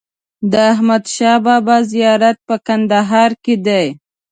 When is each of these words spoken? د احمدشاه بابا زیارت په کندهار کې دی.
د 0.51 0.53
احمدشاه 0.73 1.39
بابا 1.45 1.77
زیارت 1.91 2.37
په 2.47 2.55
کندهار 2.67 3.31
کې 3.43 3.55
دی. 3.65 3.85